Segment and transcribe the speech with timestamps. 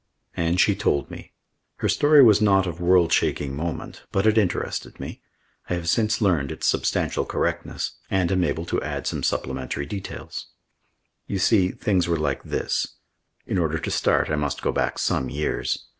[0.35, 1.31] And she told me.
[1.75, 5.21] Her story was not of world shaking moment, but it interested me.
[5.69, 10.47] I have since learned its substantial correctness and am able to add some supplementary details.
[11.27, 12.95] You see, things were like this....
[13.45, 15.85] In order to start I must go back some years....